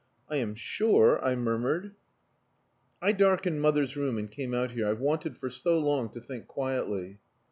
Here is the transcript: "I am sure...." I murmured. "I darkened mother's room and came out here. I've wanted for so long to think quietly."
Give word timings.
"I 0.31 0.37
am 0.37 0.55
sure...." 0.55 1.23
I 1.23 1.35
murmured. 1.35 1.91
"I 3.03 3.11
darkened 3.11 3.61
mother's 3.61 3.95
room 3.95 4.17
and 4.17 4.31
came 4.31 4.51
out 4.51 4.71
here. 4.71 4.87
I've 4.87 4.99
wanted 4.99 5.37
for 5.37 5.51
so 5.51 5.77
long 5.77 6.09
to 6.13 6.19
think 6.19 6.47
quietly." 6.47 7.19